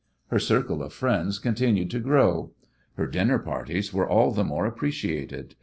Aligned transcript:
Her 0.29 0.39
circle 0.39 0.81
of 0.81 0.93
friends 0.93 1.37
continued 1.37 1.91
to 1.91 1.99
grow. 1.99 2.53
Her 2.95 3.05
dinner 3.05 3.37
parties 3.37 3.93
were 3.93 4.09
all 4.09 4.31
the 4.31 4.43
more 4.43 4.65
appreciated. 4.65 5.53